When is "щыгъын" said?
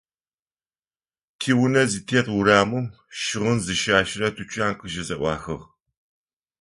3.17-3.57